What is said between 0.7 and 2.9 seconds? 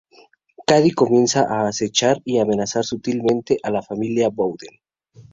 comienza a acechar y amenazar